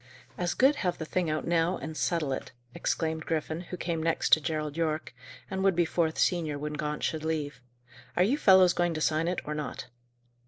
[0.35, 4.33] "As good have the thing out now, and settle it," exclaimed Griffin, who came next
[4.33, 5.13] to Gerald Yorke,
[5.47, 7.61] and would be fourth senior when Gaunt should leave.
[8.17, 9.89] "Are you fellows going to sign it, or not?"